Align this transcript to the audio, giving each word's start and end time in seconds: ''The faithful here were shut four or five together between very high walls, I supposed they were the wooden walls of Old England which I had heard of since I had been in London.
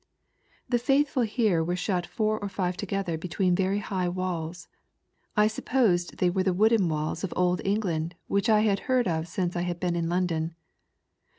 ''The 0.73 0.79
faithful 0.79 1.21
here 1.21 1.63
were 1.63 1.75
shut 1.75 2.07
four 2.07 2.39
or 2.39 2.49
five 2.49 2.75
together 2.75 3.19
between 3.19 3.53
very 3.53 3.77
high 3.77 4.09
walls, 4.09 4.67
I 5.37 5.45
supposed 5.45 6.17
they 6.17 6.31
were 6.31 6.41
the 6.41 6.55
wooden 6.55 6.89
walls 6.89 7.23
of 7.23 7.31
Old 7.35 7.61
England 7.63 8.15
which 8.25 8.49
I 8.49 8.61
had 8.61 8.79
heard 8.89 9.07
of 9.07 9.27
since 9.27 9.55
I 9.55 9.61
had 9.61 9.79
been 9.79 9.95
in 9.95 10.09
London. 10.09 10.55